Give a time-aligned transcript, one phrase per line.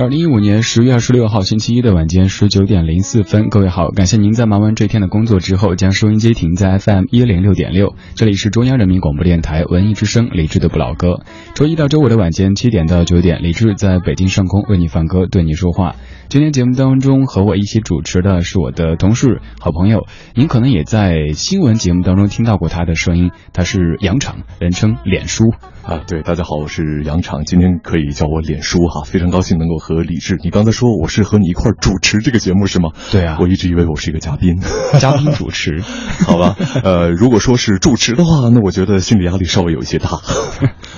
[0.00, 11.20] 二零一五年十月二十六号星期一的晚间十九点零四分，各位好，感谢您在忙完这天的工作之后，将收音机停在 FM 一零六点六，这里是中央人民广播电台文艺之声，理智的不老歌。
[11.54, 15.96] 周一到周五的晚间七点到九点，李智在北京上空为你放歌，对你说话。
[16.30, 25.44] 今天节目当中和我一起主持的是我的同事、好朋友，您可能也在新闻节目当中听到过他的声音，他是杨昶，人称脸叔
[25.82, 26.00] 啊。
[26.06, 30.36] 对，大家好，我是杨昶，今天可以叫我脸叔哈，非常高兴能够和李志。
[30.42, 32.90] 你刚才说我是和你一块主持这个节目是吗？
[33.10, 34.60] 对啊，我一直以为我是一个嘉宾，
[35.00, 35.80] 嘉宾 主持，
[36.26, 36.56] 好吧。
[36.84, 40.10] 呃，如果说是主持的话，那我觉得心理压力稍微有一些大。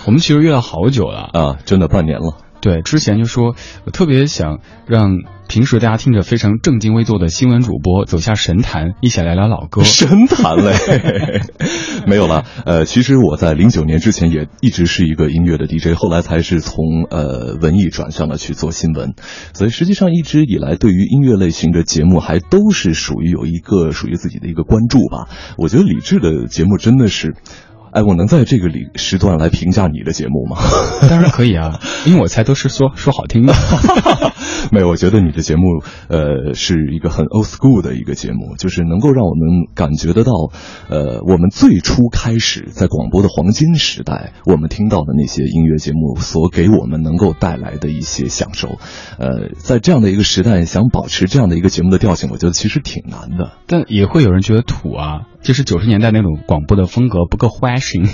[0.06, 2.36] 我们其实约了好久了啊，真的半年了。
[2.62, 5.18] 对，之前就说，我特别想让
[5.48, 9.82] 平时大家听着非常正襟危坐的新闻主播走下神坛，一起来聊老歌。
[9.82, 11.42] 神坛嘞，
[12.06, 12.44] 没有了。
[12.64, 19.14] 呃，其实我在零九年之前也一直是一个音乐的 DJ，后来才是从呃文艺转向了去做新闻，
[19.52, 25.28] 所以实际上一直以来对于音乐类型的节目还都是属于有一个属于自己的一个关注吧。
[25.58, 27.34] 我觉得李志的节目真的是。
[27.92, 30.56] 哎，我能在这个里时段来评价你的节目吗？
[31.08, 33.52] 当然可以啊，因为我猜都是说说好听的。
[34.72, 35.62] 没有，我觉得你的节目
[36.08, 40.32] 呃是一个很 old school 的一个节目，就是能够让我们感觉得到，
[40.88, 48.78] 呃，我们最初开始在广播的黄金时代，我们听到的那些音乐节目所给我们能够带来的一些享受。
[49.18, 53.52] 呃，在这样的一个时代，想保持这样的一个节目的调性，我觉得其实挺难的。
[53.66, 55.26] 但也会有人觉得土啊。
[55.42, 58.06] 就是九十年代那种广播的风格不够 fashion，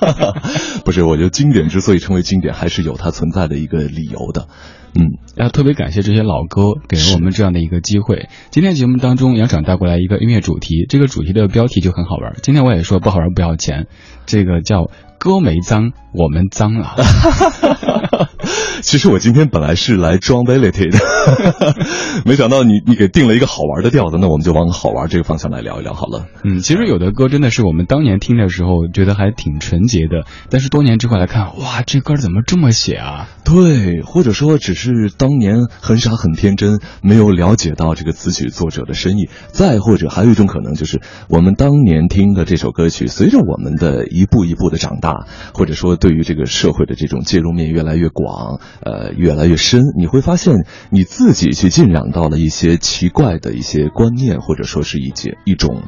[0.84, 1.02] 不是？
[1.04, 4.48] 我觉得经典之所以成为经典，还是有它存在的一个理由的。
[4.94, 8.30] 嗯，要特别感谢这些老歌给了我们这样的一个机会。
[8.50, 12.34] 今天节目当中，杨长带过来一个音乐主题，这个主题的标题就很好玩。
[12.42, 13.86] 今天我也说不好玩不要钱，
[14.24, 14.90] 这个叫。
[15.18, 16.94] 歌没脏，我们脏了。
[18.82, 20.98] 其实我今天本来是来装 validity 的，
[22.24, 26.26] 没想到你你给定了一个好玩的调子，那我们就往好玩这个方向来聊一聊好了。
[26.44, 33.28] 嗯，其实有的歌真的是我们当年听的时候觉得还挺纯洁的，但是多年之后来看，哇，这歌怎么这么写啊？
[33.44, 39.28] 对，或者说只是当年很傻很天真，没有了解到这个词曲作者的深意。
[39.48, 45.05] 再或者还有一种可能，就是我们当年听的这首歌曲，随着我们的一步一步的长大。
[45.06, 55.82] 啊，或者说对于这个社会的这种介入面越来越广，呃，越来越深，你会发现你自己去浸染到了一些奇怪的一些观念，或者说是一些一种，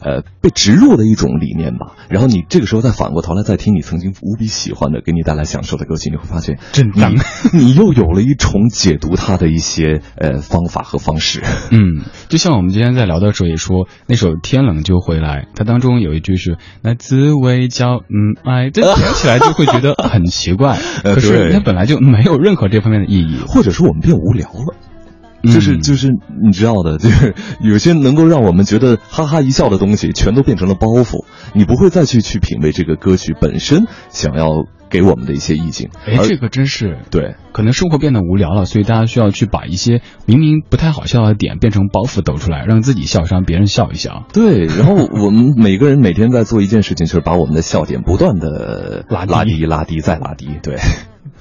[0.00, 1.96] 呃，被植入的一种理念吧。
[2.08, 7.14] 然后你这个时候再反过头来再听你曾经无比喜欢的、给你带来享受的歌曲，你会发现，震荡，
[7.52, 11.42] 你又有了一重解读它的一些呃方法和方式。
[11.70, 18.61] 嗯，就像我们今天在聊的时候也说，那首《天冷就回来》，它当中有一句是“那滋味叫嗯爱”。
[18.70, 26.08] 这听起来就会觉得很奇怪， 可是它本来就没有任何这方面的意义，或者说我们变无聊了，就是就是
[26.42, 31.24] 你知道的，就是有些能够让我们觉得哈哈一笑的东西，全都变成了包袱，
[31.54, 34.64] 你不会再去去品味这个歌曲本身想要。
[34.92, 44.26] 给我们的一些意境，哎，这个真是对，可能生活变得无聊了，所以大家需要去把一些明明不太好笑的点变成包袱抖出来，让自己笑，让别人笑一笑。
[44.34, 50.76] 对，然后我们每个人每天在做一件事情，就是把我们的笑点不断的拉 拉低、拉低再拉低，对。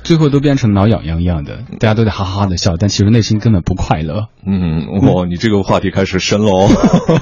[0.04, 4.28] 最后都变成挠痒痒一样的，大家都在哈哈的笑，但其实内心根本不快乐。
[4.46, 6.68] 嗯，哇，你这个话题开始深了哦。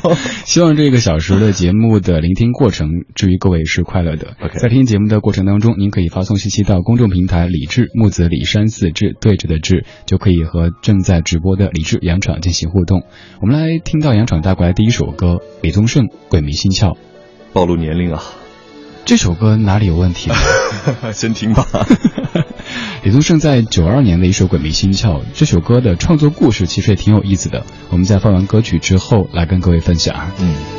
[0.46, 4.36] 希望这个小时的节目的聆听过程，至于各位是快乐的。
[4.58, 13.04] 在听节目的过程当中，您可以发送信息到公众平台“李智木子李山四志对着的志”，就可以和正在直播的李智杨闯进行互动。
[13.42, 16.94] 我们来听到杨闯带过来第一首歌，李宗盛《鬼迷心窍》。
[17.52, 18.24] 暴露年龄啊！
[19.06, 20.30] 这首歌哪里有问题？
[21.12, 21.66] 先听吧。
[23.04, 27.66] 李宗盛在九二年的一首《鬼迷心窍》，这首歌的创作故事其实也挺有意思的。
[27.90, 30.32] 我们在放完歌曲之后，来跟各位分享。
[30.40, 30.79] 嗯。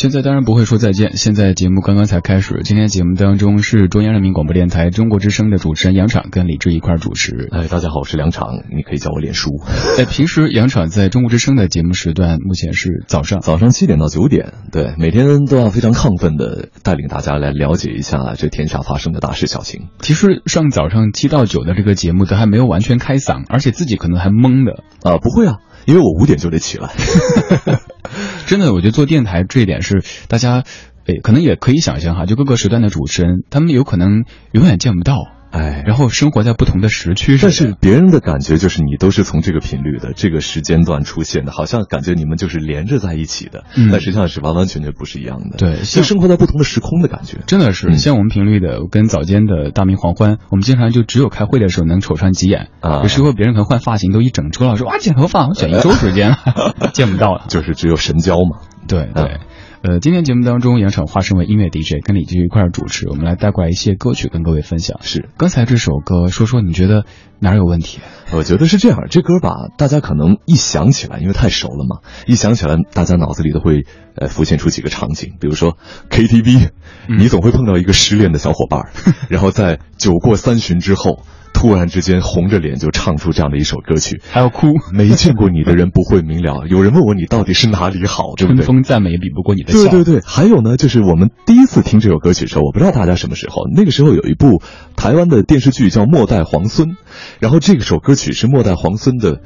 [0.00, 1.14] 现在当然不会说再见。
[1.18, 7.50] 现在节目刚刚才开始，今天节目当中是中央人民广播电台中国之声的主持人杨昶跟李志一块主持。
[7.52, 9.50] 哎，大家好，我是梁昶，你可以叫我脸书。
[9.98, 19.88] 哎，平时杨昶在中国之声的节目时段目前是早上，早上七点到九点，对，每天都要非常亢奋的带领大家来了解一下这天下发生的大事小情。
[19.98, 25.56] 其实上早上七到九的这个节目都还没有完全开嗓，而且自己可能还懵的啊，不会啊。
[25.86, 26.90] 因为我五点就得起来，
[28.50, 30.64] 真的，我觉得做电台这一点是大家，
[31.06, 35.39] 诶，可能也可以想象哈，就各个时段的主持人，他们有可能永远见不到。
[35.50, 45.56] 哎，然后生活在不同的时区，但是别人的感觉就是你都是从这个频率的这个时间段出现的，好像感觉你们就是连着在一起的，但实际上是完完全全不是一样的。
[45.56, 52.68] 对，就生活在不同的时空的感觉，真的是像我们频率的跟早间的大明黄欢，我们经常就只有开会的时候能瞅上几眼。
[52.80, 53.00] 啊。
[53.02, 56.36] 有时候别人可能换发型都一整周了，说哇剪头发，我剪一周时间
[56.94, 58.60] 见不到了，就是只有神交嘛。
[58.86, 59.40] 对对。
[59.82, 64.98] 呃，今天节目当中，杨厂化身为音乐 DJ，跟李志一块儿主持，我们来带过来一些歌曲跟各位分享。
[65.00, 67.06] 是，刚才这首歌，说说你觉得
[67.38, 67.98] 哪儿有问题？
[68.30, 75.78] 我觉得是这样，这歌吧，大家可能一想起来，因为太熟了嘛，一想起来，大家脑子里都会呃浮现出几个场景，比如说
[76.10, 76.68] KTV，
[77.08, 78.90] 你总会碰到一个失恋的小伙伴，
[79.30, 81.22] 然后在酒过三巡之后。
[81.52, 84.68] 突然之间红着脸就唱出这样的一首歌曲，还要哭。
[84.92, 86.66] 没见过你的人不会明了。
[86.70, 88.64] 有人问我你到底是哪里好，对不对？
[88.64, 89.90] 春风再美也比不过你的笑。
[89.90, 93.64] 对对对，还有呢，就是我们第一次听这首歌曲的时候，我不知道大家什么时候。
[93.74, 94.62] 那个时候有一部
[94.96, 96.88] 台湾的电视剧叫《末代皇孙》，
[97.40, 99.40] 然后这首歌曲是《末代皇孙》的。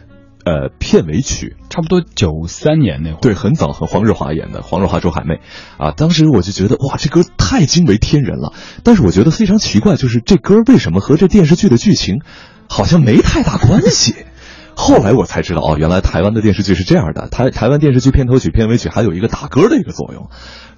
[0.44, 5.40] 呃，片尾曲差不多九三年那会儿，对，很早，和黄日华演的，黄日华、周海媚，
[5.78, 8.52] 啊，当时我就觉得哇，这歌太惊为天人了。
[8.82, 12.20] 但是我觉得非常奇怪，就是这歌为什么和这电视剧的剧情
[12.68, 14.14] 好像没太大关系？
[14.76, 20.28] 后来我才知道，哦，原来台湾的电视剧是这样的，台台湾电视剧片头曲、片尾曲还有一个打歌的一个作用。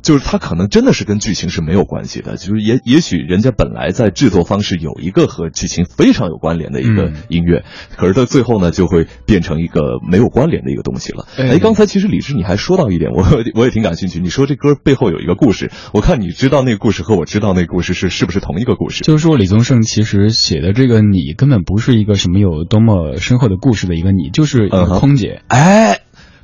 [0.07, 7.65] 就是它可能真的是跟剧情是没有关系的，就是也也许人家本来在制作方式有一个和剧情非常有关联的一个音乐，
[7.97, 11.27] 可是到最后呢就会变成一个没有关联的一个东西了。
[11.37, 14.21] 哎，刚才其实李志你还说到一点， 我我也挺感兴趣。
[14.21, 19.03] 你说这歌背后有一个故事，我看你知道那个故事和我知道那个故事是是不是同一个故事？
[19.03, 25.43] 就是说李宗盛其实写的这个你根本不是一个什么有多么深厚的故事的一个你，就是一个空姐。
[25.49, 25.96] 哎。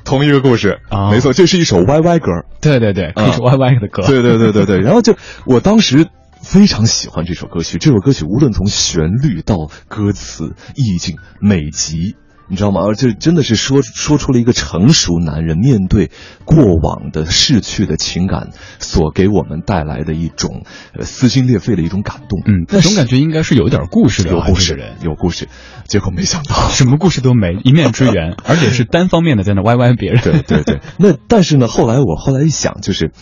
[0.04, 2.30] 同一个故事啊，没错，这是一首 YY 歌，
[2.60, 4.80] 对对对，一首 YY 的歌，对对对对对。
[4.84, 5.16] 然后就
[5.46, 6.08] 我当时
[6.42, 12.16] 非常喜欢这首歌曲，这首歌曲无论从旋律到歌词、意境、美极。
[12.48, 12.82] 你知道吗？
[12.82, 16.10] 而且真的是说说出了一个成熟男人面对
[16.44, 22.40] 过往的逝去的情感所给我们带来的一种呃撕心裂肺的一种感动。
[22.44, 25.48] 嗯，那种感觉应该是有点故事的，有故事人，有故事。
[25.86, 30.22] 结果没想到什么故事都没， 一面之缘，而且是单方面的在那歪歪别人。
[30.22, 30.80] 对对对。
[30.98, 33.12] 那但是呢，后来我后来一想，就是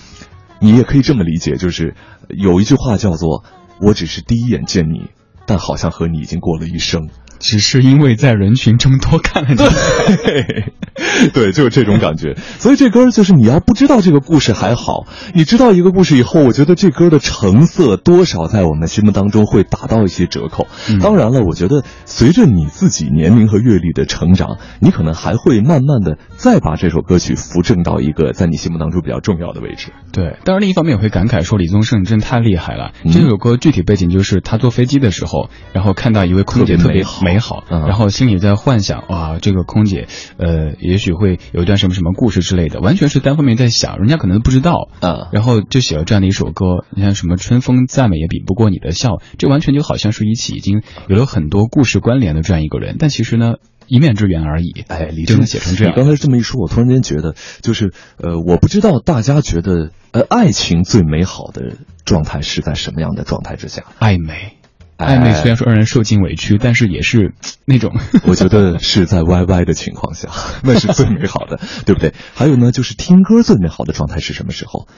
[0.60, 1.94] 你也可以这么理解，就是
[2.28, 3.44] 有一句话叫做
[3.80, 5.10] “我只是第一眼见你，
[5.46, 7.08] 但好像和你已经过了一生”。
[7.40, 9.56] 只是因为在人群中多看了你，
[11.32, 12.36] 对，就是这种感觉。
[12.58, 20.68] 所以这歌就是你要不知道这个故事还好，你知道一个故事以后，我觉得这歌的成色多少在我们心目当中会打到一些折扣。
[21.00, 29.92] 当然了，我觉得随着你自己年龄和阅历的成长，你可能还会慢慢的再把这首歌曲扶正到一个在你心目当中比较重要的位置。
[30.12, 32.92] 对，当然另一方面也会感慨说李宗盛真太厉害了。
[33.10, 37.22] 这首歌具体背景就是他坐飞机的时候，然后看到一位空姐特别好。
[37.30, 53.54] 美好，嗯然后心里在幻想，哇，这个空姐，呃，也许会有一段什么什么故事之类的，完全是单方面在想，人家可能不知道，嗯，然后就写了这样的一首歌，你像什么春风再美也比不过你的笑，这完全就好像是一起已经有了很多故事关联的这样一个人，但其实呢，
[53.86, 55.92] 一面之缘而已，哎，李真写成这样。
[55.92, 63.84] 你刚才这么一说，我突然间觉得，就是，呃，我不知道大家觉得，呃，爱情最美好的状态是在什么样的状态之下？
[64.00, 64.56] 暧昧。
[65.04, 67.92] 暧昧虽然说让人受尽委屈，但是也是 那种，
[68.26, 70.28] 我觉得是在 YY 的情况下，
[70.62, 72.14] 那是最美好的，对不对？
[72.34, 74.88] 还有呢，就是听歌最美好的状态是什么时候？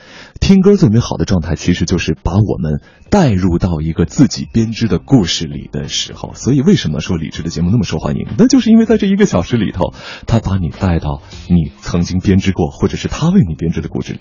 [0.41, 2.81] 听歌最美好的状态其实就是把我们
[3.11, 6.33] 带入到一个自己编织的故事里的时候。
[6.35, 8.27] 所以为什么说李志的节目那么受欢迎？
[8.39, 9.93] 那就是因为在这一个小时里头，
[10.27, 14.21] 他把你带到你曾经编织过，或者是他为你编织的故事里。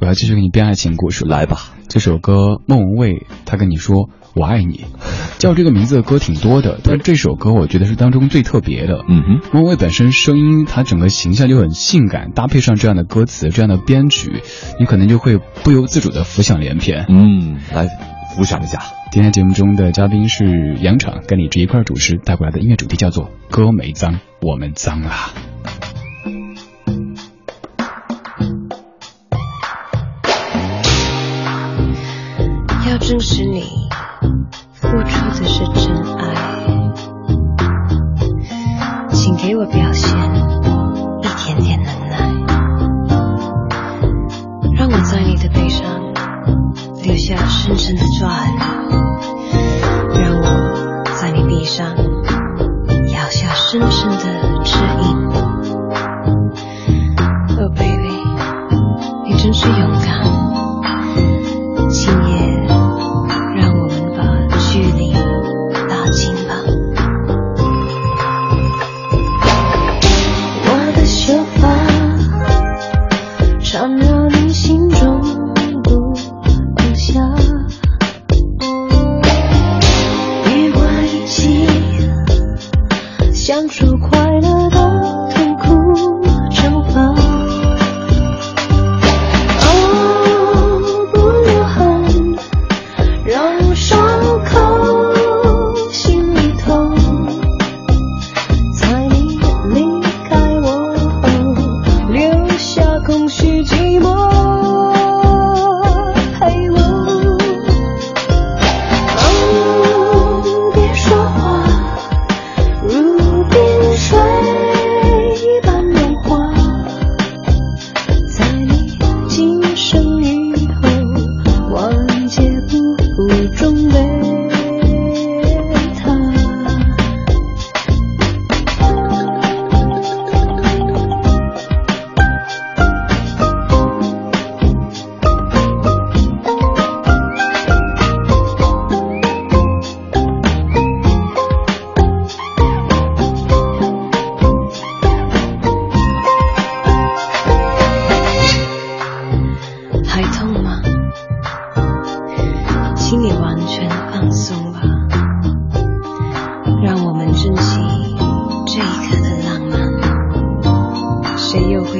[0.00, 1.74] 我要继续给你编爱情故事，来吧。
[1.88, 4.10] 这首歌莫文蔚他跟你说。
[4.38, 4.84] 我爱你，
[5.38, 9.02] 叫这个名字的歌挺多的，但这首歌我觉得是当中最特别的。
[9.08, 14.42] 嗯哼，莫文蔚本身声音，她整个形象就很性感，搭配上这样的歌词、这样的编曲，
[14.78, 17.06] 你可能就会不由自主的浮想联翩。
[17.08, 17.88] 嗯，来
[18.36, 18.82] 浮想一下。
[19.10, 25.10] 今天节目中的嘉宾是杨厂，跟你这一块主持带过来的音乐主题叫做《歌没脏，我们脏了》。
[32.86, 33.64] 要正视你。
[34.90, 35.84] 付出的是真
[36.16, 36.22] 爱，
[39.10, 40.16] 请给我表现
[41.22, 42.16] 一点点能耐，
[44.76, 45.84] 让我在你的背上
[47.02, 48.48] 留下深深的抓痕，
[50.20, 54.24] 让我在你臂上咬下深深的
[54.64, 55.26] 指印。
[57.58, 58.22] Oh baby，
[59.24, 60.55] 你真是勇敢。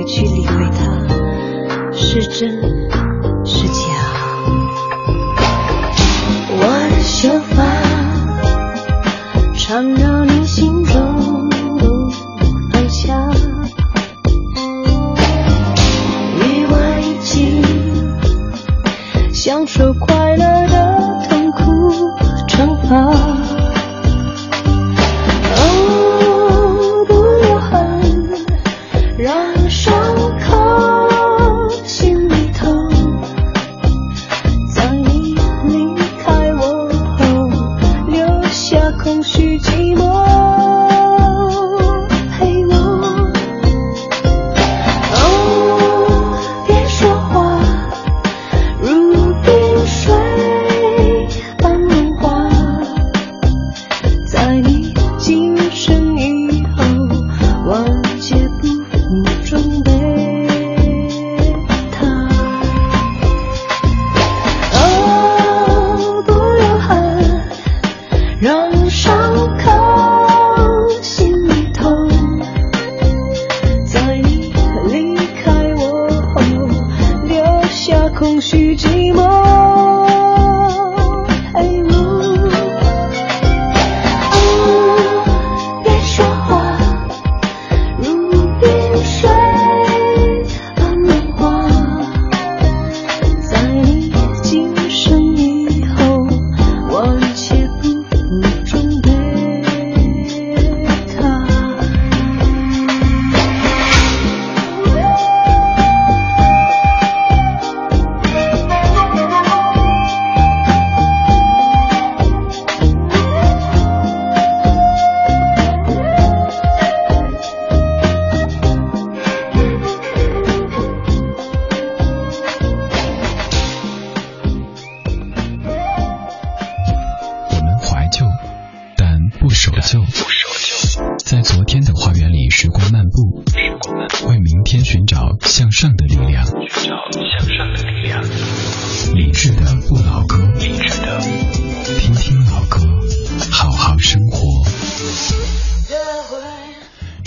[0.07, 0.46] 会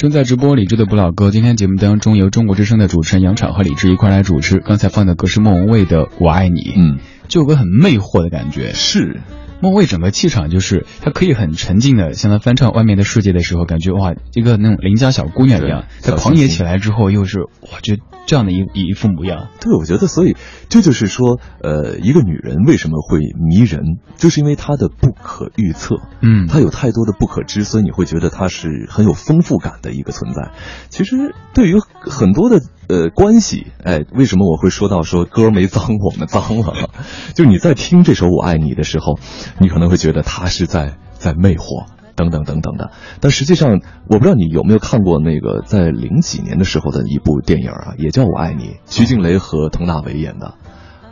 [0.10, 4.58] 正在直播李志的不老歌，今天节目当中由中国之声的主持人杨昶和李志一块来主持。
[4.58, 8.74] 刚才放的歌是莫文蔚的《我爱你》，嗯，就有个很魅惑的感觉。
[8.74, 9.20] 是，
[9.62, 15.86] 莫文蔚整个气场就是，她可以很沉静的，像她翻唱《外面的世界》的时候，感觉哇，一个那种邻家小姑娘一样。
[16.02, 17.96] 对在狂野起来之后，又是哇，就
[18.26, 19.50] 这样的一一副模样。
[19.60, 20.36] 对，我觉得，所以
[20.70, 30.52] 这就是说，呃，一个女人为什么会迷人，就是因为她的不可预测，嗯，她有太多的不可知，所以你会觉得她是很有丰富感的一个存在。
[30.90, 36.90] 其实对于很多的呃关系，哎，为什么我会说到说歌没脏，我们脏了？
[37.34, 39.18] 就你在听这首《我爱你》的时候，
[39.60, 41.86] 你可能会觉得他是在在魅惑。
[42.20, 50.56] 等等等等的，但实际上，我不知道你有没有看过那个在零几年的时候的一部电影啊，也叫《我爱你》，徐静蕾和佟大为演的。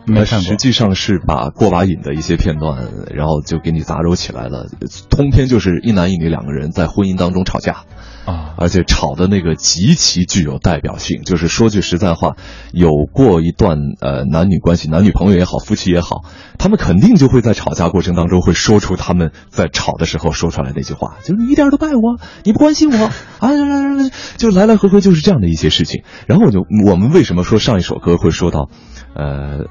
[0.08, 4.67] 没看过实际上是把过把瘾的一些片段，然后就给你杂糅起来了。
[5.10, 7.84] 通篇就是一男一女两个人在婚姻当中吵架，
[8.26, 11.24] 啊，而且吵的那个极其具有代表性。
[11.24, 12.36] 就是说句实在话，
[12.72, 16.24] 有过一段呃男女关系，男女朋友也好，夫妻也好，
[16.58, 23.06] 他们肯定就会在吵架过程当中会说出他们在吵的时候说出来那句话，就是你一点都不爱我，你不关心我
[23.39, 23.50] 啊，
[24.38, 26.04] 就来来回回就是这样的一些事情。
[26.28, 28.70] 然后我就我们为什么说上一首歌会说到，
[29.13, 29.65] 呃。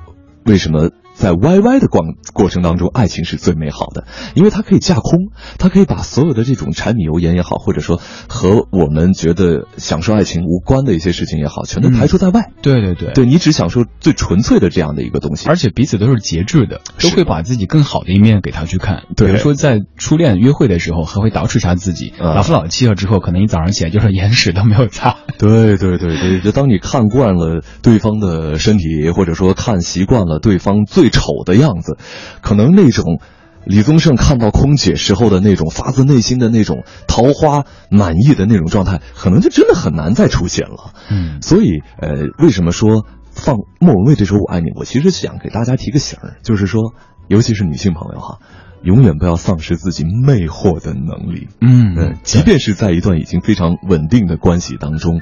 [0.47, 2.03] 为什么在 YY 的过
[2.35, 4.07] 过程当中，爱情是最美好的？
[4.35, 12.51] 因为它可以架空，它可以把所有的这种柴米油盐也好，或者说和我们觉得享受爱情无关的一些事情也好，全都排除在外。
[12.61, 19.05] 对对对，对你只享受最纯粹的这样的一个东西，而且彼此都是节制的，都会把自己更好的一面给他去看。
[19.17, 25.17] 对比如说在初恋约会的时候，还会捯饬一下自己，啊老夫老妻了之后，可能你早上起来就是眼屎都没有擦。
[25.39, 31.97] 对对对对，就当你看惯了对方的身体，或者说看习惯了对方最丑的样子，
[32.43, 33.21] 可能那种
[33.65, 40.93] 李宗盛看到空姐时候的那种发自内心的那种桃花满意的那种状态，可能就真的很难再出现了。
[41.11, 44.67] 嗯所以，呃，为什么说放莫文蔚这首《我爱你》？
[44.79, 46.95] 我其实想给大家提个醒儿，就是说，
[47.29, 48.39] 尤其是女性朋友哈，
[48.83, 51.49] 永远不要丧失自己魅惑的能力。
[51.61, 55.21] 嗯呃，即便是在一段已经非常稳定的关系当中，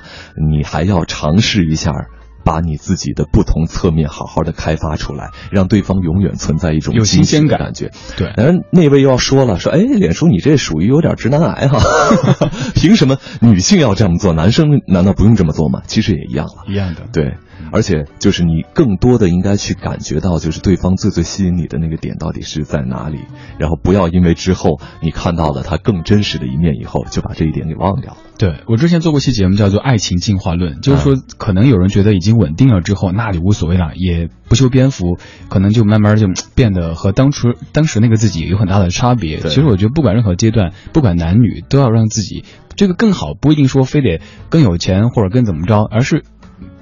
[0.50, 1.92] 你还要尝试一下
[2.44, 7.90] 把你自己的不同侧面好好的开发出来，让对方永远存在一种有新鲜感感觉。
[8.16, 11.80] 对，当然，那位又要说了，说，哎，脸叔，你这属于有点直男癌哈，
[12.74, 15.82] 凭什么女性要这么做，男生难道不用这么做吗？
[15.86, 16.64] 其实也一样了。
[16.68, 17.02] 一样的。
[17.12, 17.36] 对，
[17.72, 23.20] 而且就是你更多的应该去感觉到，就是对方最最吸引你的那个点到底是在哪里，
[23.58, 28.18] 然后不要因为之后你看到了他更真实的一面以后，就把这一点给忘掉了。
[28.36, 35.18] 对我之前做过期节目叫做《爱情进化论》，就是说可能有人觉得已经稳定了之后，那就无所谓了，也不修边幅，
[35.48, 39.38] 可能就慢慢就变得和当初当时那个自己有很大的差别。
[39.38, 42.44] 其实我觉得不管任何阶段，不管男女，都要让自己
[42.74, 46.24] 这个更好，不一定说非得更有钱或者更怎么着，而是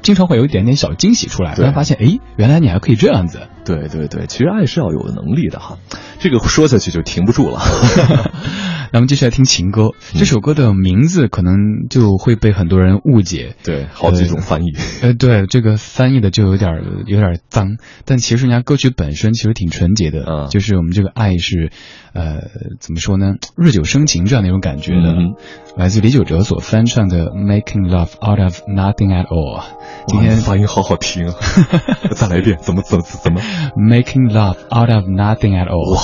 [0.00, 3.40] 经常会有一点点小惊喜出来，对突然发现，哎，原来你还可以这样子。
[3.64, 5.78] 对对对，其实爱是要有能力的哈，
[6.18, 7.60] 这个说下去就停不住了。
[8.94, 10.18] 那么接下来听情歌，嗯。
[10.18, 11.54] 这首歌的名字可能
[11.88, 13.56] 就会被很多人误解。
[13.64, 14.72] 对，好几种翻译。
[15.00, 16.72] 呃，对，这个翻译的就有点
[17.06, 21.70] 有点脏，但其实人家歌曲本身其实挺纯洁的，嗯就是我们这个爱是，
[22.12, 22.42] 呃，
[22.80, 25.34] 怎么说呢，日久生情这样的一种感觉的，嗯。
[25.74, 29.60] 来自李玖哲所翻唱的《Making Love Out of Nothing at All》，
[30.06, 31.34] 今哇天发音好好听啊，
[32.14, 33.40] 再来一遍，怎么怎么怎么？
[33.75, 35.99] Making Love Out of Nothing at All。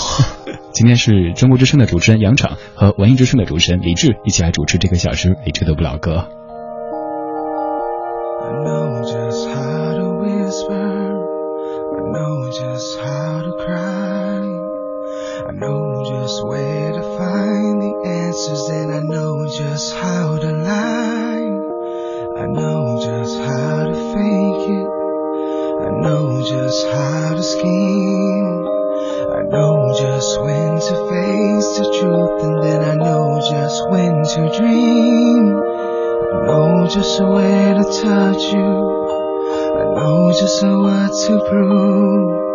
[0.72, 6.28] 今天是中国之声的主持人杨昶和文艺之声的主持人李志一起来主持这个小时李志的不老歌。
[8.42, 10.74] I know just how to whisper.
[11.94, 14.64] I know just how to cry.
[15.46, 21.34] I know just where to find the answers, and I know just how to lie.
[22.36, 24.97] I know just how to fake it.
[25.81, 28.67] I know just how to scheme.
[29.31, 34.59] I know just when to face the truth, and then I know just when to
[34.59, 35.55] dream.
[36.35, 38.75] I know just where to touch you.
[39.79, 42.49] I know just what to prove.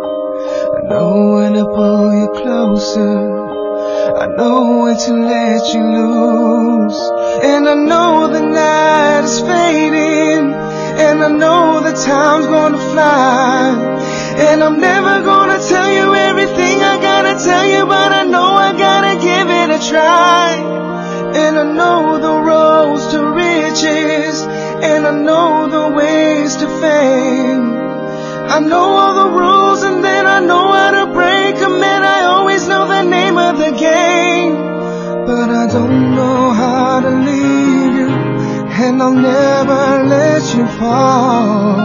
[0.76, 3.44] I know when to pull you closer.
[4.16, 7.00] I know when to let you loose.
[7.42, 10.73] And I know the night is fading.
[10.96, 13.74] And I know the time's gonna fly.
[14.46, 18.72] And I'm never gonna tell you everything I gotta tell you, but I know I
[18.76, 20.54] gotta give it a try.
[21.42, 24.42] And I know the roads to riches,
[24.90, 27.64] and I know the ways to fame.
[28.56, 32.04] I know all the rules, and then I know how to break break 'em, and
[32.04, 34.56] I always know the name of the game.
[35.26, 37.53] But I don't know how to leave
[38.76, 41.83] and I'll never let you fall.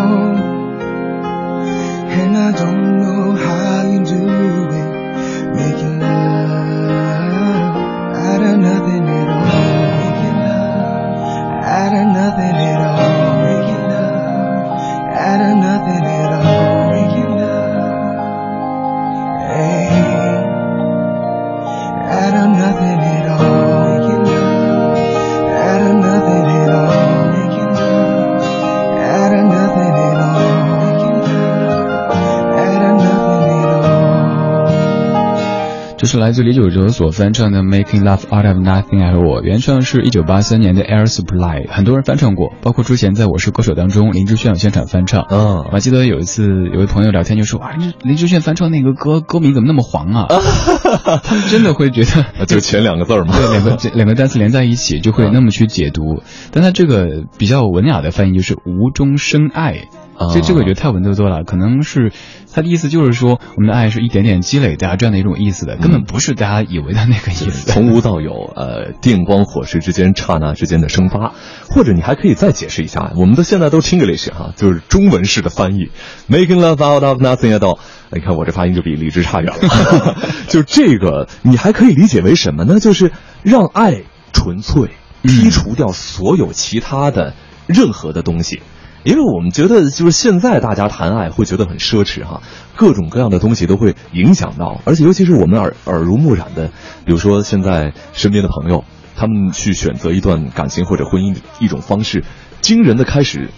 [36.10, 45.28] 是来自李玖哲所翻唱的《Making Love Out of Nothing at All》，原唱是一九八三年的 Air Supply，很多人翻唱过，包括之前在我是歌手当中林志炫有现场翻唱。
[45.30, 50.26] 嗯我还记得有一次有位朋友聊天就说啊，林林志炫翻唱那个歌歌名怎么那么黄啊？
[51.24, 53.36] 他们真的会觉得就前两个字儿嘛。
[53.38, 59.90] 对，两个两个单词连在一起就会那么去解读，但他这个比较文雅的翻译就是无中生爱。
[60.18, 62.12] 啊这这个我觉得太文绉绉了，可能是
[62.60, 67.72] 他的意思就是说，我们的爱是一点点积累的啊，这样的一种意思的，根本不是大家以为的那个意思。
[67.72, 71.34] 从无到有，呃，电光火石之间，刹那之间的生发，
[71.70, 75.90] 或者你还可以再解释一下，我们的现在都 English 哈，就是中文式的翻译
[76.30, 77.80] ，making love out of nothing at all。
[78.12, 80.18] 你看我这发音就比李志差远了，
[80.50, 82.82] 就这个你还可以理解为什么呢？
[82.82, 84.02] 就是让爱
[84.34, 84.90] 纯粹，
[85.24, 87.36] 剔除掉所有其他的
[87.68, 88.62] 任何的东西。
[89.04, 92.42] 因为我们觉得，就是现在大家谈爱会觉得很奢侈哈，
[92.76, 96.68] 各种各样的东西都会影响到，而且尤其是我们耳耳濡目染的，
[97.06, 98.84] 比如说现在身边的朋友，
[99.16, 102.24] 他们去选择一段感情或者婚姻的一种方式，
[102.62, 103.50] 惊人的开始，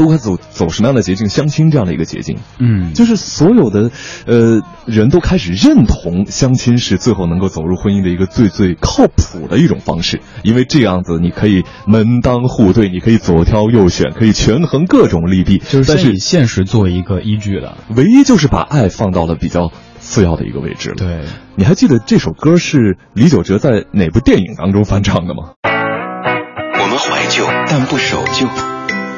[0.00, 1.28] 都该走走什么样的捷径？
[1.28, 3.90] 相亲这样的一个捷径，嗯，就是所有的
[4.26, 15.58] 呃人都开始认同相亲是最后能够走入婚姻的一个最最靠谱的一种方式，因为这样子你可以门当户对，你可以左挑右选，可以权衡各种利弊。
[15.58, 17.76] 就是但是以现实作为一个依据了。
[17.94, 25.52] 唯一就是把爱放到了比较次要的一个位置了。，对，你还记得这首歌是李玖哲在哪部电影当中翻唱的吗？
[25.62, 28.46] 我们怀旧，但不守旧。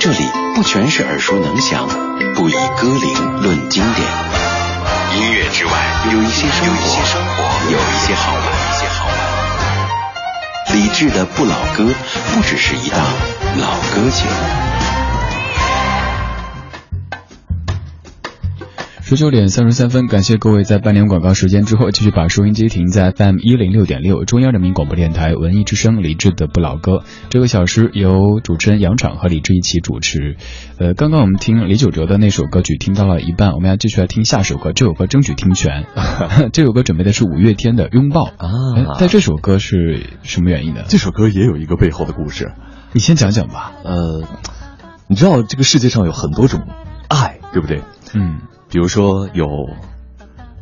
[0.03, 1.87] 这里不全是耳熟能详，
[2.35, 4.05] 不以歌龄论经典。
[5.15, 5.73] 音乐之外，
[6.13, 10.75] 有一些生活，有一些生活，有一些好玩，一些好玩。
[10.75, 11.87] 理智的不老歌，
[12.35, 13.01] 不只是一档
[13.61, 14.82] 老歌节目。
[19.15, 27.05] 十九点三十三分，感谢各位在半年广告时间之后，继续把收音机停在 FM 一零六点六，中央人民广播电台文艺之声，李志的不老歌。
[27.29, 30.39] 这个小时由主持人杨昶和李志一起主持。
[30.79, 34.73] 呃，刚刚我们听李玖哲的那首歌曲，听到了一半，我们要继续来听下首歌。
[34.73, 35.85] 这首歌争取听全。
[36.55, 38.97] 这首歌准备的是五月天的《拥抱》啊。
[38.99, 40.85] 但这首歌是什么原因呢？
[40.89, 42.53] 这首歌也有一个背后的故事，
[42.95, 43.73] 你先讲讲吧。
[43.85, 44.23] 呃，
[45.07, 46.63] 你知道这个世界上有很多种
[47.11, 47.83] 爱，对不对？
[48.15, 48.39] 嗯。
[48.73, 49.47] 比如说有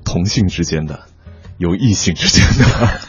[0.04, 0.98] 同性之间的，
[1.58, 3.00] 有异性之间的。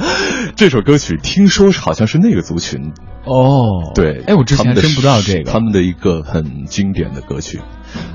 [0.56, 2.94] 这首歌曲听说好像是那个族群。
[3.26, 7.60] 哦，对，哎，我之前真不知道这个，他们的一个很经典的歌曲，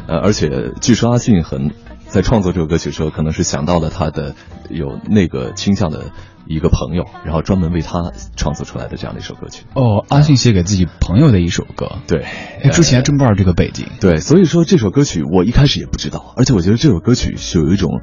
[0.07, 0.49] 呃，而且
[0.81, 1.69] 据说阿信很
[2.07, 4.35] 在创作这首歌曲的时候，可能是想到了他的
[4.69, 6.11] 有那个倾向的。
[6.45, 9.63] 一个朋友，然后专门为他创作出来的这样的一首歌曲。
[9.75, 11.99] 哦，阿信写给自己朋友的一首歌。
[12.05, 12.21] 对，
[12.61, 13.87] 哎，之前真不知道这个背景。
[14.01, 18.01] 对，所以说这首歌曲我一开始也不知道，而且我觉得这首歌曲是有一种。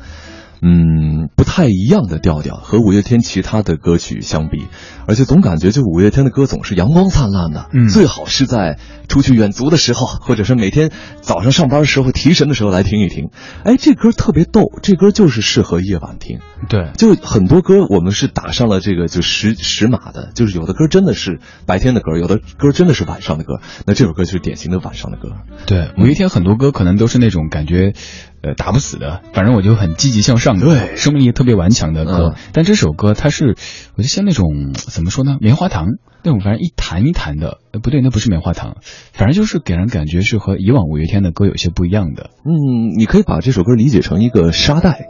[0.62, 4.66] 嗯，不太一样的调调，和五月天其他的歌曲相比，
[5.06, 13.30] 而且总感觉就五月天的歌总是阳光灿烂的，嗯，最好是在出去远足的时候，或者是每天早上上班的时候提神的时候来听一听。
[13.64, 16.40] 哎，这歌特别逗，这歌就是适合夜晚听。
[16.68, 23.60] 对，就很多歌我们是打上了这个就时时码的，就是有的歌真的是白天的歌，有的歌真的是晚上的歌。
[23.86, 25.32] 那这首歌就是典型的晚上的歌。
[25.66, 27.94] 对，五月天很多歌可能都是那种感觉。
[28.42, 32.34] 呃，打不死的，反正我就很积极向上的，对，生命力特别顽强的歌。
[32.52, 33.54] 但这首歌它是，
[33.96, 35.88] 我就像那种怎么说呢，棉花糖
[36.22, 38.76] 那种，反正一弹一弹的，呃，不对，那不是棉花糖，
[39.12, 42.30] 反正就是给人感觉是和以往五月天的歌有些不一样的。
[42.46, 45.08] 嗯，你可以把这首歌理解成一个沙袋，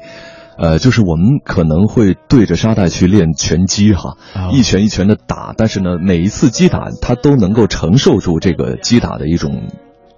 [0.59, 4.17] 呃，就是我们可能会对着沙袋去练拳击哈，
[4.53, 9.69] 一拳一拳的打，但是呢，每一次击打它都能够承受住这个击打的一种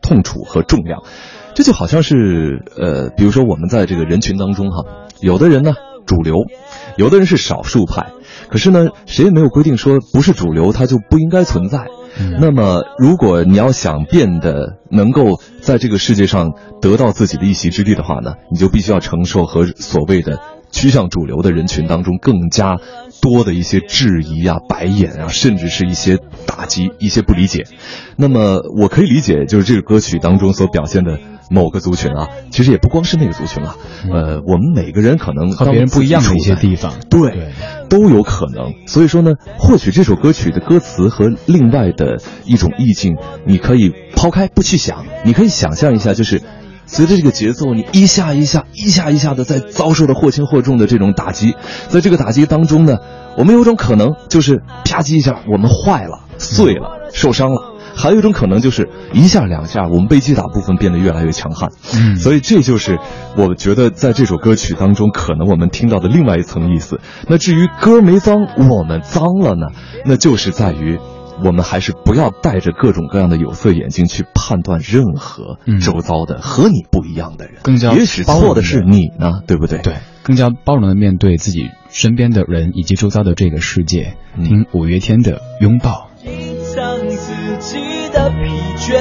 [0.01, 1.03] 痛楚和重量。
[1.55, 4.85] 这就好像是，呃，比如说我们在这个人群当中哈，
[5.21, 5.73] 有的人呢
[6.07, 6.37] 主流，
[6.97, 8.13] 有的人是少数派，
[8.49, 11.87] 可是呢，谁也没有规定说不是主流它就不应该存在。
[12.41, 20.39] 那么，如果你要想变得能够在这个世界上得到自己的一席之地的话呢，你就必须要承受和所谓的
[20.71, 22.77] 趋向主流的人群当中更加
[23.23, 27.65] 多的一些质疑啊、白眼啊，甚至是一些打击、一些不理解。
[28.17, 31.19] 那么，我可以理解，就是这个歌曲当中所表现的。
[31.53, 33.77] 某个族群啊，其实也不光是那个族群啊，
[34.11, 37.53] 呃，我们每个人可能和别人不一样的一些地方，对，
[37.89, 38.73] 都有可能。
[38.87, 46.43] 所以说呢，或许这首歌曲的歌词和另外的一种意境，你可以抛开不去想，你可以想象一下，就是
[46.87, 51.55] 随着这个节奏，你一下一下、一下一下的在遭受着或轻或重的这种打击，
[51.89, 52.97] 在这个打击当中呢，
[53.37, 57.72] 我们有种可能就是啪叽一下，我们坏了、碎了、受伤了。
[57.95, 61.71] 还有一种可能就是一下两下，我们被击打部分变得越来越强悍。
[61.95, 62.99] 嗯，所以这就是
[63.37, 67.01] 我觉得在这首歌曲当中，可能我们听到的另外一层意思。
[67.29, 69.69] 那至于歌没脏，我们脏了呢？
[70.05, 70.99] 那就是在于
[71.45, 77.57] 我们还是不要带着各种各样的有色眼镜去判断任何周遭的和你不一样的人。
[77.63, 79.79] 更加也许错的是你呢，对不对？
[79.79, 84.17] 对，更加包容的面对自己身边的人以及周遭的这个世界。
[84.43, 86.09] 听五月天的拥抱。
[88.13, 89.01] 的疲倦，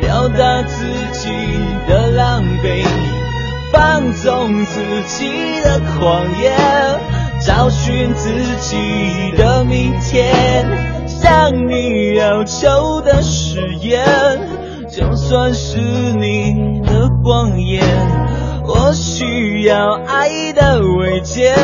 [0.00, 1.30] 表达自己
[1.88, 2.84] 的狼狈，
[3.72, 6.52] 放纵自己的狂野，
[7.44, 10.64] 找寻自己的明天。
[11.06, 14.04] 向你要求的誓言，
[14.90, 17.84] 就算是你的谎言，
[18.66, 21.54] 我需要爱的慰藉。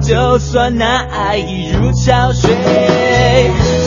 [0.00, 2.50] 就算那爱已如潮水，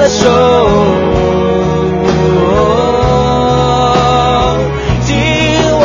[0.00, 0.24] 的手，
[5.04, 5.14] 紧
[5.78, 5.82] 握，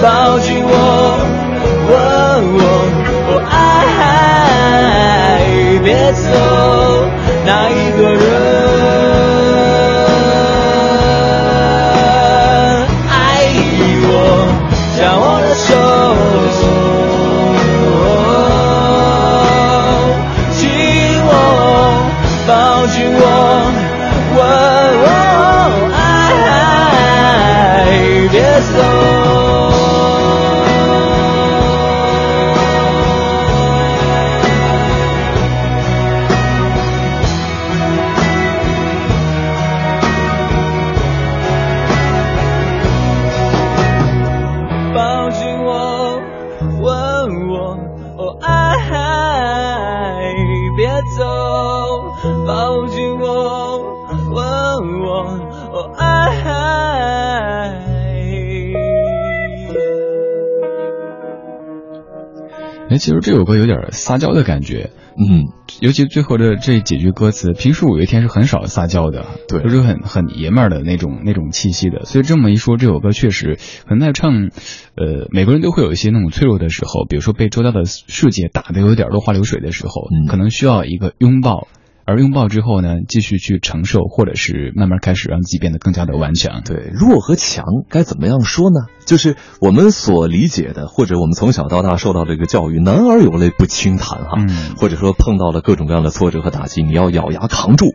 [0.00, 0.70] 抱紧我，
[1.88, 1.92] 吻
[2.54, 2.60] 我，
[3.26, 5.42] 我爱，
[5.82, 6.28] 别走，
[62.92, 65.46] 哎，其实这首歌有点撒娇的感觉，嗯，
[65.80, 72.04] 尤其最后的这几句歌词，平时五月天是很少撒娇的，对就是很很爷们儿的那种那种气息的。
[72.04, 73.56] 所以这么一说，这首歌确实
[73.88, 74.50] 可能在唱，
[74.94, 81.68] 呃，每个人都会有一些那种脆弱的时候，比如说被周遭的世界打得有点落花流水的时候，嗯可能需要一个拥抱。
[82.04, 86.62] 而拥抱之后呢，继续去承受，或者是慢慢开始让自己变得更加的顽强。
[86.64, 88.86] 对，弱和强该怎么样说呢？
[89.04, 97.86] 就是我们所理解的，或者我们从小到大受到这个教育，男儿有泪不轻弹哈，嗯或者说碰到了各种各样的挫折和打击，你要咬牙扛住。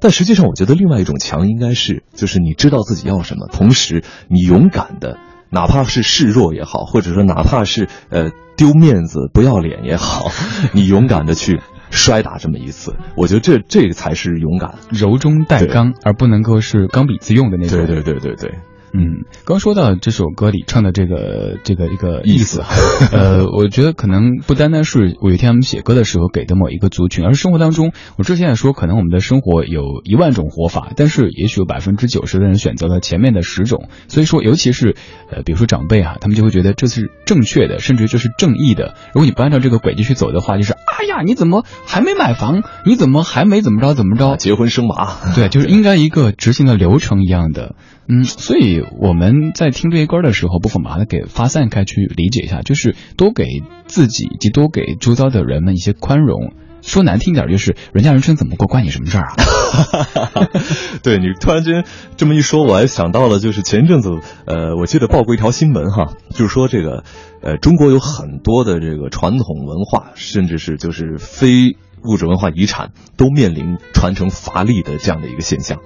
[0.00, 5.18] 但实际上，我觉得另外一种强应该是，就是你知道自己要什么，同时你勇敢的，
[5.50, 10.30] 哪怕是示弱也好，或者说哪怕是呃丢面子不要脸也好，
[10.72, 11.60] 你勇敢的去
[11.94, 14.74] 摔打这么一次，我觉得这这个才是勇敢。
[14.90, 17.78] 柔中带刚，而不能够是钢笔自用的那种。
[17.78, 18.54] 对对对对对。
[18.96, 22.76] 嗯，刚说到这首歌里唱的这个这个一个意意思哈，
[23.10, 34.94] 呃， 我觉得可能不单单是五月天他们写歌的时候给的某一个族群，而是生活当中，我之前也说，可能我们的生活有一万种活法，但是也许有百分之九十的人选择了前面的十种，所以说，尤其是
[35.28, 38.94] 呃，比如说长辈啊、他们就会觉得这是正确的，甚至这是正义的。
[39.12, 42.62] 如果你不按照这个轨迹去走的话，就是哎呀，你怎么还没买房？
[42.86, 44.36] 你怎么还没怎么着怎么着？
[44.36, 47.74] 结婚生娃，对，就是应该一个执行的流程一样的。
[48.08, 53.46] 嗯，所以我们在听这些歌的时候，不妨把它给发散开去理解一下，就是多给
[53.86, 56.52] 自己以及多给周遭的人们一些宽容。
[56.82, 60.48] 说难听点，就是人家人生怎么过关你什么事儿啊？
[61.02, 61.84] 对你突然间
[62.18, 64.10] 这么一说，我还想到了，就是前一阵子，
[64.44, 67.04] 呃，我记得报过一条新闻哈，就是说这个，
[67.40, 75.78] 呃，中国有很多的这个传统文化，甚至是就是非物质文化遗产，都面临传承乏力的这样的一个现象。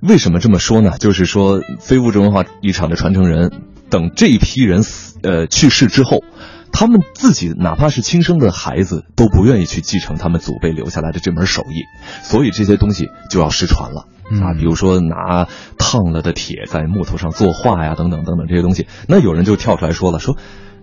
[0.00, 0.98] 为什么这么说呢？
[0.98, 3.50] 就是说，非物质文化遗产的传承人，
[3.90, 6.22] 等这一批人死呃去世之后，
[6.72, 11.82] 他们自己哪怕是亲生的孩子，都不愿意去继承他们祖辈留下来的这门手艺，
[12.22, 14.06] 所以这些东西就要失传了。
[14.42, 15.46] 啊，比如说拿
[15.78, 20.36] 烫了的铁在木头上作画呀，等等等等这些东西，那有人就跳出来说了，说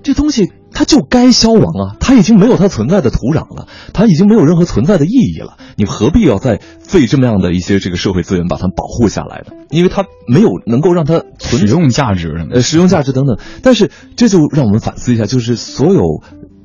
[0.04, 9.54] 这东西它就该消亡啊，它已经没有它存在的土壤了，它已经没有任何存在的意义了，你何必要再费这么样的一些这个社会资源把它保护下来呢？
[9.70, 13.38] 因为它没有能够让它存使用价值呃，使用价值等等。
[13.62, 16.02] 但是这就让我们反思一下，就是所有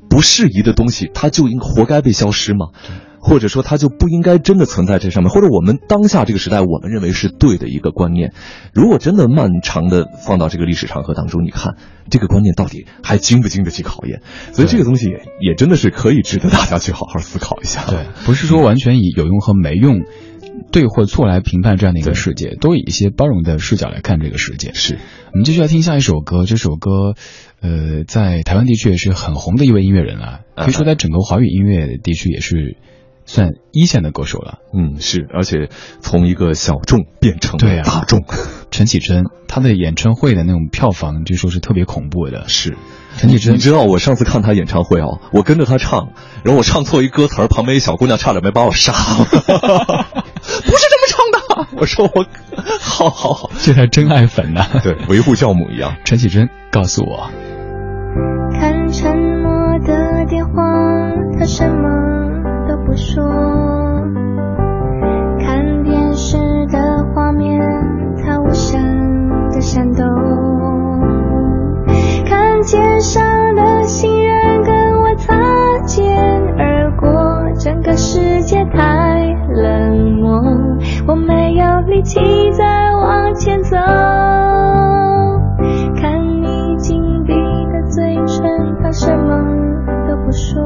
[0.09, 2.67] 不适宜的东西，它就应活该被消失吗？
[3.21, 8.33] 或者说它就不应该真的存在这上面，或者我们当下这个时代，我们认为是对的一个观念，
[8.73, 11.75] 如果真的漫长的放到这个历史长河当中，你看
[12.09, 14.21] 这个观念到底还经不经得起考验？
[14.53, 17.85] 所以这个东西也也真的是可以值得大家去好好思考一下。
[17.85, 20.01] 对，不是说完全以有用和没用、
[20.71, 24.71] 对或错来评判这样的一个世界，多以一些包容的视角来看这个世界。
[24.73, 24.97] 是，
[25.33, 27.15] 我们继续来听下一首歌，这首歌，
[27.61, 32.77] 呃，在台湾地区也是很红的一位音乐人，啊可以说在整个华语音乐地区也是
[33.29, 34.57] 算一线的歌手了。
[34.73, 35.69] 嗯，是，而且
[36.01, 38.21] 从一个小众变成对啊了大众，
[38.71, 42.47] 陈绮贞，她的演唱会的那种票房，据说是特别恐怖的。
[42.47, 42.75] 是。
[43.17, 46.09] 陈绮贞你知道我上次看她演唱会哦，我跟着她唱，
[46.43, 49.25] 然后我唱错一歌词儿，旁边一小姑娘差点没把我杀了。
[50.41, 52.25] 不是这么唱的，我说我，
[52.79, 55.97] 好好好，这才真爱粉呐、对，维护教母一样。
[56.03, 57.29] 陈绮贞告诉我，
[58.59, 60.53] 看沉默的电话，
[61.37, 61.98] 他什么
[62.99, 63.23] 说。
[65.39, 66.37] 看电视
[66.67, 67.61] 的画面，
[68.17, 70.05] 它无声的闪动。
[72.25, 76.13] 看街上的行人跟我擦肩
[76.57, 77.09] 而过，
[77.57, 80.43] 整个世界太冷漠，
[81.07, 82.19] 我没有力气
[82.51, 83.77] 再往前走。
[85.95, 89.41] 看你紧闭的嘴唇，他什么
[90.07, 90.61] 都不说。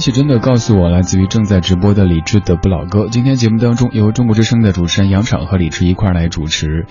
[0.00, 3.08] 陈绮贞的告诉我，来自于正在直播的李志的不老歌。
[3.10, 6.86] 今天节目当中由中国之声的主持人杨昶和李志一块儿来主持。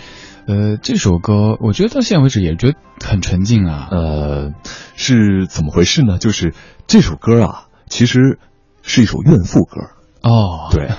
[0.46, 3.88] 呃，这首歌我觉得到现在为止也觉得很沉静啊。
[3.90, 4.52] 呃，
[4.96, 6.20] 是怎么回事呢？
[6.20, 6.54] 就是
[6.86, 8.38] 这首歌啊，其实
[8.84, 9.82] 是一首怨妇歌。
[10.22, 10.90] 哦，对，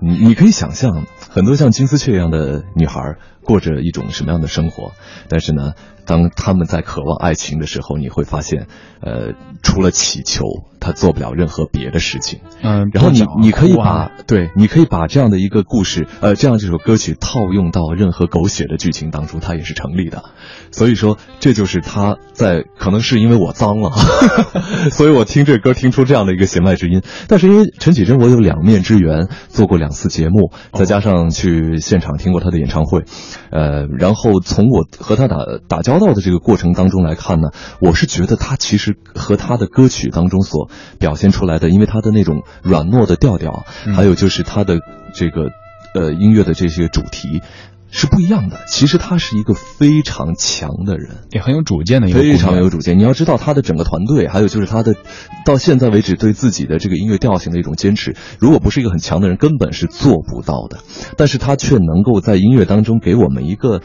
[0.00, 3.14] 你你可以想象，很多像金丝雀一样的女孩
[3.44, 4.90] 过着一种什么样的生活，
[5.28, 5.74] 但是呢，
[6.10, 8.66] 当他们在渴望爱情的时候，你会发现，
[9.00, 10.42] 呃，除了祈求，
[10.80, 12.40] 他做不了任何别的事情。
[12.64, 20.24] 嗯，然后你你可以把对，你可以把这样的一个故事，呃，这样这首歌曲套用到任何狗血的剧情当中，它也是成立的。
[20.72, 23.92] 所以说，这就是他在可能是因为我脏了，
[24.90, 27.02] 所以我听这歌听出这样的一个弦外之音。
[27.28, 33.04] 但是因为陈绮贞，我有两面之缘，做过两次节目，再加上去现场听过她的演唱会，
[33.52, 35.36] 呃，然后从我和她打
[35.68, 44.78] 打交道的这个过程当中来看呢，我是觉得他其实和他的歌曲当中所表现出来的，因为他的那种软糯的调调，嗯还有就是他的
[45.14, 45.50] 这个
[45.94, 47.40] 呃音乐的这些主题。
[47.92, 48.56] 是不一样的。
[48.68, 52.96] 其实他是一个非常强的人，也很有主见的一个姑非常有主见。
[52.96, 54.94] 你要知道他的整个团队，还有就是他的
[55.44, 60.78] 到现在为止对自己的这个音乐调性的一种坚持，如果不是一个很强的人，根本是做不到的。
[61.16, 63.80] 但是他却能够在音乐当中给我们一个。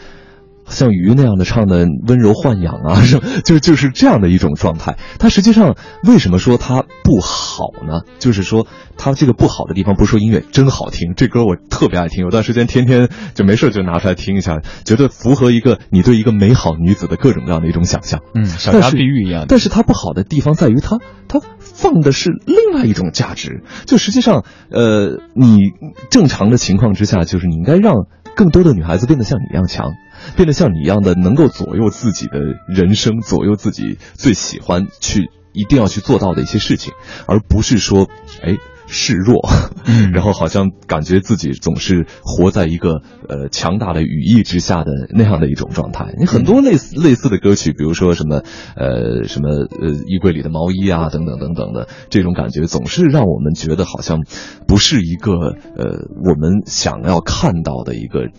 [0.67, 4.97] 像鱼那样的唱的温柔豢养啊， 是就就是这样的一种状态。
[5.19, 8.01] 它实际上为什么说它不好呢？
[8.19, 18.21] 就是说它这个不好的地方，不是说音乐真好听，这歌我特别爱听，有段时间天天就没事就拿出来听一下，觉得符合一个你对一个美好女子的各种各样的一种想象。
[18.33, 19.47] 嗯，小家碧玉一样的。
[19.47, 20.97] 但是它不好的地方在于它，
[21.27, 23.63] 它放的是另外一种价值。
[23.85, 25.71] 就实际上，呃，你
[26.09, 29.93] 正常的情况之下，就是你应该让更多的女孩子变得像你一样强，
[30.35, 36.93] 变得像你一样的能够左右自己的人生，左右自己最喜欢去一定要去做到的一些事情，
[37.25, 38.09] 而不是说，
[38.43, 38.57] 哎。
[38.87, 39.47] 示弱，
[39.85, 46.13] 嗯 然后好像感觉自己总是活在一个呃强大的羽翼之下的那样的一种状态。
[46.17, 48.43] 你很多类似类似的歌曲，比如说什么
[48.75, 54.23] 呃什么呃衣柜里的毛衣啊等等等等的这种感觉，总是让我们觉得好像
[54.67, 58.29] 不是一个呃我们想要看到的一个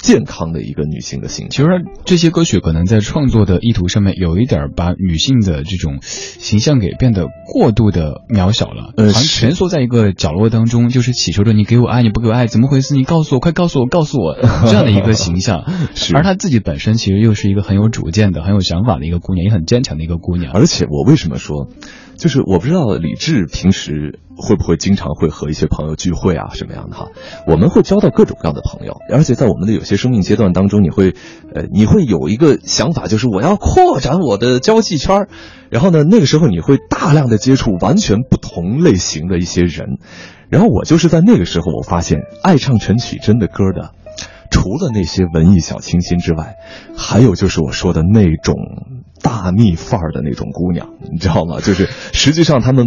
[0.00, 1.50] 健康的一个女性的形象。
[1.50, 1.68] 其实
[2.04, 12.94] 这些歌曲可能在创作的意图上面有一点把女性的这种形象给变得过度的渺小了，好像呃蜷缩在一个角落当中，就是祈求着你给我爱，你不给我爱，怎么回事？
[12.94, 14.36] 你告诉我，快告诉我，告诉我
[14.66, 15.64] 这样的一个形象。
[15.94, 20.52] 是而她自己本身其实又是一个很有主见的、很有想法的一个姑娘，也很坚强的一个姑娘。
[20.52, 21.68] 而且我为什么说，
[22.16, 27.08] 就是我不知道李志平时会不会经常会和一些朋友聚会啊什么样的哈，
[27.46, 31.14] 我们会交到各种各样的朋友，而且在我们的有些生命阶段当中，你会，
[31.54, 35.26] 呃，你会有一个想法，就是我要扩展我的交际圈，
[35.68, 39.98] 然后呢，那个时候你会大量的接触完全不同类型的一些人，
[40.48, 43.90] 然后我就是在那个时候，我发现爱唱陈绮贞的歌的。
[44.52, 46.56] 除了那些文艺小清新之外，
[46.96, 48.56] 还有就是我说的那种
[49.22, 51.60] 大蜜范儿的那种姑娘，你知道吗？
[51.60, 52.86] 就是实际上他们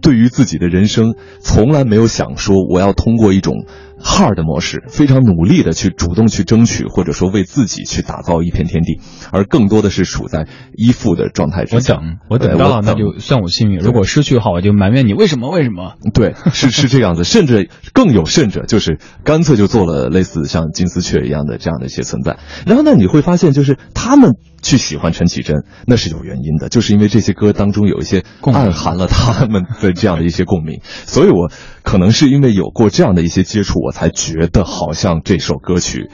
[0.00, 3.66] 对于自己的人生从来没有想说我要通过一种
[4.02, 9.00] hard 模式，非常努力的去主动去争取，或者说为自己去打造一片天地，
[9.32, 12.00] 而更多的是处在依附的状态之下。
[12.28, 15.50] 我等，我等到了，那就算我幸运；如果失去的话，我就埋怨你为什么？
[15.50, 15.94] 为什么？
[16.14, 22.38] 对，是是这样子，甚至更有甚者，就是干脆就做了类似像金丝雀一样的这样的一些存在。
[22.66, 30.80] 然后呢，你会发现，就是他们去喜欢陈绮贞，那是有原因的，就是因为这些歌当中有一些共暗含了他们的这样的一些共鸣。
[31.06, 31.50] 所以我
[31.82, 36.10] 可能是因为有过这样的一些接触，我才觉得好像这首歌曲。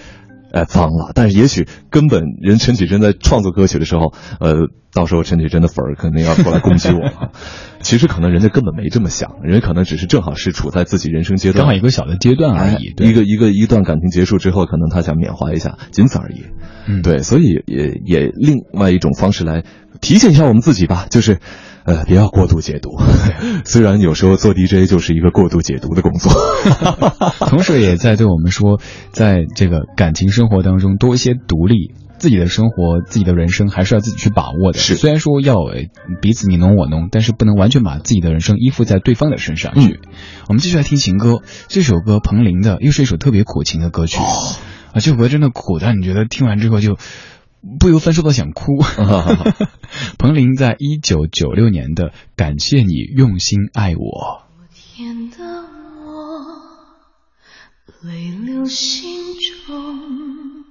[0.53, 7.31] 呃脏了，但是也许根本人陈绮贞在创作歌曲的时候，呃，到时候陈绮贞的粉儿肯定要过来攻击我了。
[7.81, 12.95] 其实可能人家根本没这么想，人家可能只是正好是处在自己人生阶段，刚好一个小的阶段而已。
[12.99, 16.47] 一个一个一段感情结束之后，可能他想缅怀一下，仅此而已。
[16.89, 19.65] 嗯，对，所以也也另外一种方式来
[20.01, 21.39] 提醒一下我们自己吧，就是。
[21.87, 22.91] 呃，不要过度解读。
[23.65, 26.33] 虽然有时候做 DJ 就是一个过度解读的工作，
[27.49, 28.81] 同时也在对我们说，
[29.13, 34.79] 在这个感情生活当中多一些独立，自己的生活、自己的人生还是要自己去把握的。
[34.81, 35.55] 是，虽然说要
[36.21, 40.01] 彼此你侬我侬，但是不能完全把自己的人生依附在对方的身上去。
[40.49, 44.19] 我们继续来听情歌，这首歌彭羚的，又是一首特别苦情的歌曲。
[44.19, 44.27] 啊，
[44.95, 46.97] 这首歌真的苦，但你觉得听完之后就。
[47.79, 48.79] 不由分说的想哭。
[50.19, 54.43] 彭羚在一九九六年的《感谢你用心爱我》。
[54.73, 55.37] 天的
[56.07, 56.47] 我，
[58.03, 59.35] 泪流心
[59.67, 60.65] 中，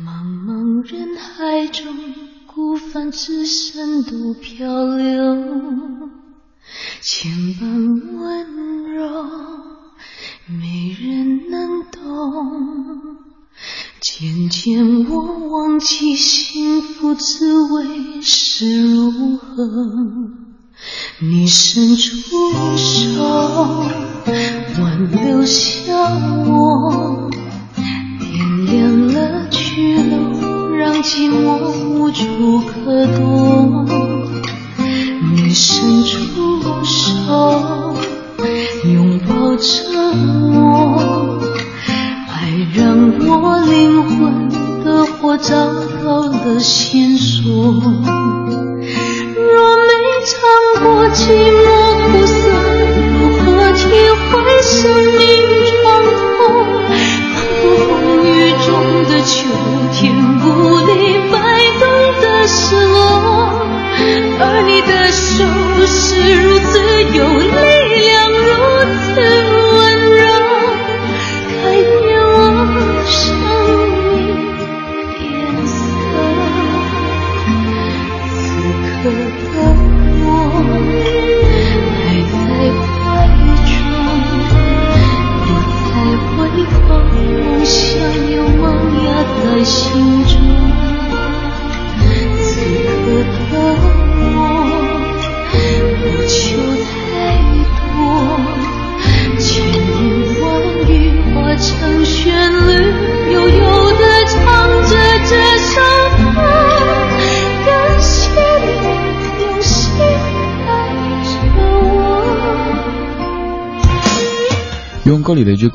[0.00, 1.86] 茫茫人海中，
[2.46, 5.14] 孤帆只身独漂流，
[7.00, 7.70] 千般
[8.18, 9.24] 温柔，
[10.46, 13.27] 没人能懂。
[14.00, 19.68] 渐渐我忘记幸福滋味是如何，
[21.18, 23.20] 你伸出手
[24.80, 25.92] 挽留下
[26.46, 27.28] 我，
[28.20, 33.84] 点亮了去路，让寂寞无处可躲。
[35.34, 37.96] 你伸出手
[38.84, 39.66] 拥抱着
[40.52, 41.17] 我。
[42.40, 42.86] 爱让
[43.26, 44.48] 我灵魂
[44.84, 45.56] 的火找
[46.04, 47.42] 到了线索。
[47.52, 47.90] 若
[49.88, 49.90] 没
[50.24, 50.30] 尝
[50.80, 51.66] 过寂寞
[52.06, 52.36] 苦涩，
[53.18, 53.80] 如何体
[54.30, 54.30] 会
[54.62, 54.78] 生
[55.18, 55.18] 命
[55.82, 55.82] 创
[56.38, 56.86] 痛？
[56.86, 57.90] 仿佛风
[58.22, 58.30] 雨
[58.64, 58.68] 中
[59.08, 59.34] 的秋
[59.92, 59.98] 天，
[60.40, 60.46] 无
[60.86, 60.90] 力
[61.32, 61.34] 摆
[61.80, 61.82] 动
[62.22, 62.96] 的失落，
[64.38, 65.26] 而你的手
[65.88, 65.98] 是
[66.40, 66.78] 如此
[67.18, 67.77] 有力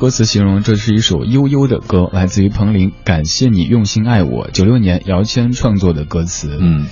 [0.04, 2.92] 歌词形容，这是一首悠悠的歌，来自于彭羚。
[3.06, 6.88] 感谢你用心爱我，九六年姚谦创作的歌词，嗯，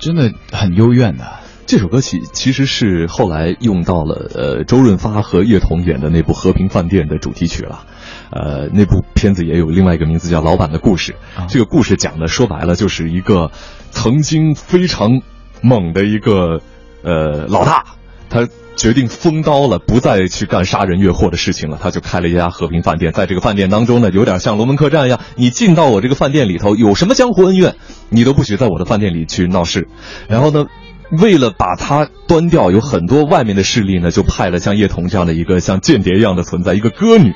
[0.00, 1.24] 真的很幽怨的。
[1.66, 7.84] 这首歌曲其实是后来用到了呃周润发和叶童演的那部《和平饭店》的主题曲了。
[8.32, 11.14] 呃，那部片子也有另外一个名字叫《老板的故事》。
[11.46, 13.52] 这个故事讲的说白了就是一个
[13.92, 15.22] 曾经非常
[15.62, 16.60] 猛的一个
[17.04, 17.84] 呃老大，
[18.28, 18.48] 他。
[18.78, 21.78] 决定封刀了，不再去干杀人越货的事情了。
[21.82, 25.18] 他就开了一家和平饭店，在这个饭店当中呢，有点像龙门客栈一样。
[25.34, 27.74] 你进到我这个饭店里头，有什么江湖恩怨，
[28.08, 29.88] 你都不许在我的饭店里去闹事。
[30.28, 30.66] 然后呢，
[31.10, 37.34] 为了把他端掉，有很多外面的势力呢，就派了像叶童这样的一个像间谍一样的存在，一个歌女，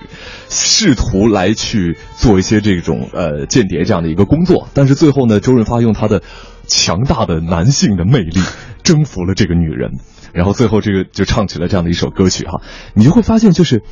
[0.48, 4.68] 试图来去做一些这种呃间谍这样的一个工作。
[4.74, 6.22] 但是最后呢，周润发用他的
[6.68, 8.40] 强大的男性的魅力
[8.84, 9.98] 征服了这个女人。
[10.32, 12.62] 然后最后这个就唱起了这样的一首歌曲哈，
[12.94, 13.82] 你就会发现就是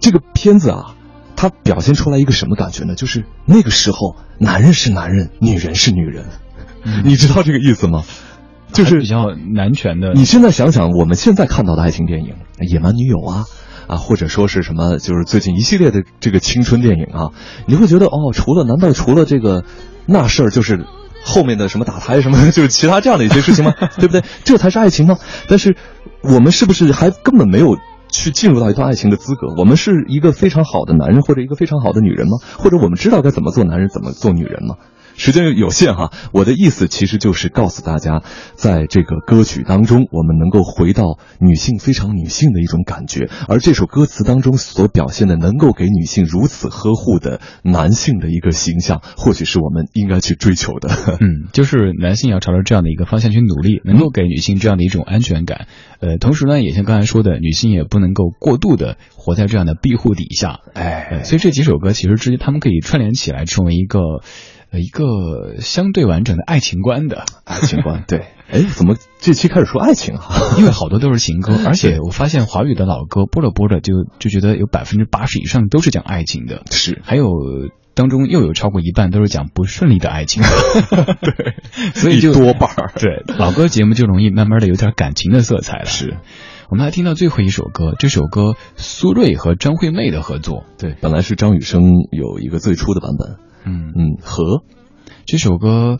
[0.00, 0.94] 这个片子啊，
[1.36, 2.94] 它表现出来一个什么感觉呢？
[2.94, 6.26] 就是那个时候男人是男人，女人是女人，
[7.04, 8.04] 你知道这个意思吗？
[8.72, 10.12] 就是比较男权的。
[10.14, 12.34] 你现在想想，我们现在看到的爱情电影
[12.70, 13.44] 《野蛮女友》啊
[13.86, 17.30] 啊，或者说是什么，就是最近一系列的这个青春电影啊，
[17.66, 19.64] 你会觉得哦，除了难道除了这个
[20.06, 20.84] 那事儿就是。
[21.24, 23.72] 后面的什么打胎什么， 就是其他这样的一些事情吗？
[23.98, 24.22] 对不对？
[24.44, 25.16] 这才是爱情吗？
[25.48, 25.76] 但是
[26.22, 27.76] 我们是不是还根本没有
[28.10, 29.48] 去进入到一段爱情的资格？
[29.56, 32.38] 我们是一个非常好的男人或者一个非常好的女人吗？
[32.58, 34.76] 或者我们知道该怎么做男人，怎么做女人吗？
[35.16, 38.22] 时间有限哈，我的意思其实就是告诉大家，
[38.54, 50.88] 在这个歌曲当中，我们能够回到女性非常女性的一种感觉，而这首歌词当中所表现的能够给女性如此呵护的男性的一个形象，或许是我们应该去追求的。
[51.20, 55.68] 嗯，就是男性要朝着这样的一个方向去努力，能够给女性这样的一种安全感。
[56.00, 60.60] 呃，同时呢，也像刚才说的，女性也不能够过度的活在这样的庇护底下。
[60.74, 64.00] 哎，所以这几首歌其实之间，他们可以串联起来，成为一个。
[64.78, 70.24] 一个相对完整的爱情观的 爱情观，对，哎，怎么这期开始说爱情啊？
[70.58, 77.28] 因为好多都是情歌， 而且我发现华语的老歌播着播着就就觉得有百分之八十以上都是讲爱情的，是，还有
[77.94, 81.54] 当中又有超过一半都是讲不顺利的爱情，对，
[81.94, 85.84] 所以就多半对老歌节目就容易慢慢的有点感情的色彩了。
[85.84, 86.16] 是，
[86.68, 93.36] 我们还听到最后一首歌，这首歌苏芮和张惠妹的合作，对，本来是张雨生有一个最初的版本。
[93.64, 94.64] 嗯嗯，和
[95.26, 95.98] 这首歌，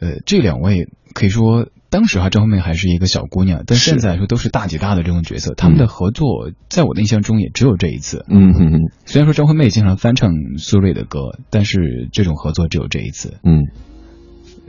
[0.00, 5.54] 呃，这两位可以说当时哈张惠妹还是一个小姑娘，但现在来说都是大姐大的这种角色。
[5.54, 8.24] 他们的合作，在我的印象中也只有这一次。
[8.28, 13.38] 嗯哼哼，虽然说张惠妹经常翻唱苏芮的歌，但是这种合作只有这一次。
[13.44, 13.68] 嗯，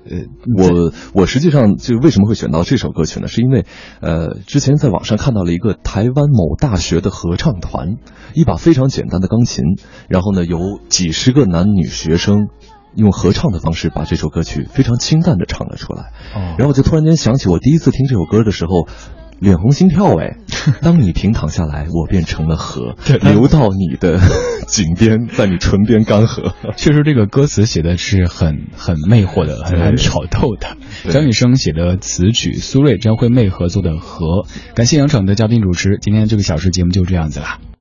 [0.10, 0.18] 呃，
[0.56, 3.28] 我我实际上就为什么会选到这首歌曲呢？
[3.28, 3.66] 是因为
[4.02, 7.98] 呃，之前在网上看到了一个台湾某大学的合唱团，
[8.34, 9.64] 一把非常简单的钢琴，
[10.08, 12.48] 然后呢，有几十个男女学生
[12.96, 16.12] 用合唱的方式把这首歌曲非常清淡的唱了出来。
[16.36, 18.88] 哦然后我就突然间想起我第一次听这首歌的时候。
[19.40, 20.38] 脸红心跳哎！
[20.82, 24.20] 当你平躺下来，我变成了河，流到你的
[24.68, 26.54] 颈边，在你唇边干涸。
[26.76, 30.78] 确实，这个歌词写的是很很魅惑的，很很挑逗的。
[31.12, 34.26] 张雨生写的词曲，苏芮、张惠妹合作的《河》。
[34.74, 37.60] 感谢杨闯的嘉宾主持，今天这个小时节目就这样子啦。